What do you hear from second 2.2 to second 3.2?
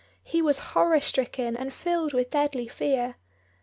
deadly fear.